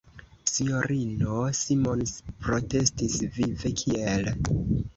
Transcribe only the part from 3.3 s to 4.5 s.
vive: "Kiel!"